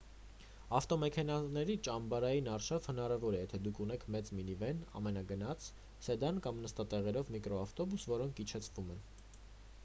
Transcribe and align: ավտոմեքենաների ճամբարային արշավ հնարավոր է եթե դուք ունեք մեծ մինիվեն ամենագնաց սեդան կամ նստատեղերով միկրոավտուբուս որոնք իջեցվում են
ավտոմեքենաների 0.75 1.75
ճամբարային 1.87 2.49
արշավ 2.53 2.87
հնարավոր 2.91 3.37
է 3.41 3.41
եթե 3.43 3.59
դուք 3.67 3.83
ունեք 3.85 4.07
մեծ 4.17 4.33
մինիվեն 4.39 4.81
ամենագնաց 5.01 5.69
սեդան 6.09 6.41
կամ 6.49 6.65
նստատեղերով 6.65 7.33
միկրոավտուբուս 7.37 8.09
որոնք 8.17 8.43
իջեցվում 8.49 8.91
են 8.99 9.07